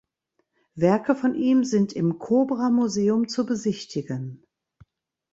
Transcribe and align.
Werke 0.73 1.13
von 1.13 1.35
ihm 1.35 1.63
sind 1.63 1.93
im 1.93 2.17
Cobra 2.17 2.71
Museum 2.71 3.27
zu 3.27 3.45
besichtigen. 3.45 4.43